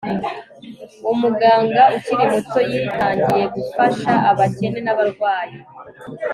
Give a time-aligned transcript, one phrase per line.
[1.11, 5.57] umuganga ukiri muto yitangiye gufasha abakene n'abarwayi